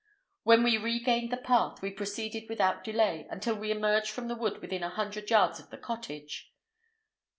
[0.41, 4.59] When we regained the path we proceeded without delay until we emerged from the wood
[4.59, 6.51] within a hundred yards of the cottage.